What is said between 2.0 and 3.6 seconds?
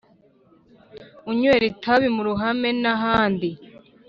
mu ruhame n ahandi